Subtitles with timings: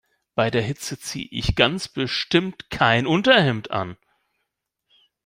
[0.33, 3.97] Bei der Hitze ziehe ich ganz bestimmt kein Unterhemd an.